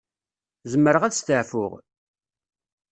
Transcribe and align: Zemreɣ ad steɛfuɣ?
Zemreɣ 0.71 1.03
ad 1.03 1.13
steɛfuɣ? 1.15 1.71